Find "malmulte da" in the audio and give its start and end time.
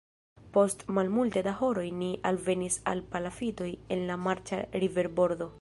0.97-1.53